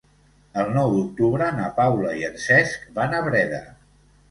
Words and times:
El 0.61 0.71
nou 0.77 0.93
d'octubre 0.95 1.51
na 1.59 1.67
Paula 1.77 2.15
i 2.23 2.27
en 2.31 2.41
Cesc 2.47 2.91
van 2.99 3.17
a 3.21 3.23
Breda. 3.31 3.63